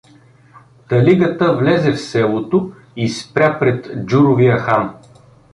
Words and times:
Талигата 0.89 1.55
влезе 1.57 1.91
в 1.91 2.01
селото 2.01 2.71
и 2.95 3.09
спря 3.09 3.59
пред 3.59 4.05
Джуровия 4.05 4.57
хан. 4.57 4.95